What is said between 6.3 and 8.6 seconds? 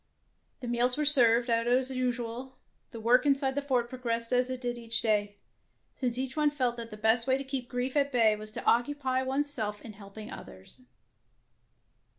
one felt that the best way to keep grief at bay was